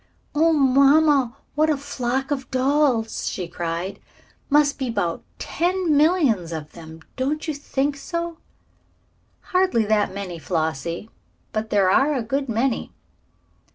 [0.33, 3.99] "Oh, mamma, what a flock of dolls!" she cried.
[4.49, 8.39] "Must be 'bout ten millions of them, don't you think so?"
[9.53, 11.11] "Hardly that many, Flossie;
[11.51, 12.91] but there are a good many."